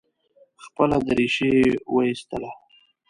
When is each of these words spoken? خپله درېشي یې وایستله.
خپله 0.63 0.97
درېشي 1.07 1.47
یې 1.57 1.69
وایستله. 1.93 2.49